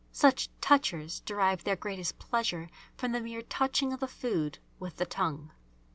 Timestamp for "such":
0.11-0.49